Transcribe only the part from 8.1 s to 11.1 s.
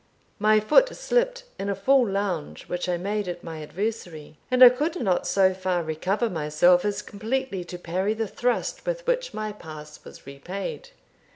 the thrust with which my pass was repaid.